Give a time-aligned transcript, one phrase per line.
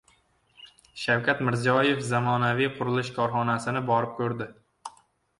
[1.01, 4.49] Shavkat Mirziyoyev zamonaviy qurilish korxonasini borib ko‘rdi